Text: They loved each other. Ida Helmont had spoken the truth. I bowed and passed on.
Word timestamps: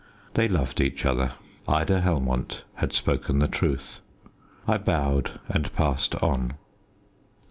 They 0.33 0.47
loved 0.47 0.81
each 0.81 1.05
other. 1.05 1.33
Ida 1.67 2.01
Helmont 2.01 2.63
had 2.73 2.91
spoken 2.91 3.37
the 3.37 3.47
truth. 3.47 3.99
I 4.67 4.79
bowed 4.79 5.39
and 5.47 5.71
passed 5.73 6.15
on. 6.23 6.53